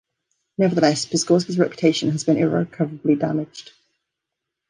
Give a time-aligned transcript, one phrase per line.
[0.57, 3.71] Nevertheless, Piskorski's reputation has been irrecoverably damaged.